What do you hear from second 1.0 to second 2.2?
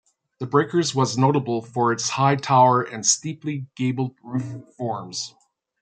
notable for its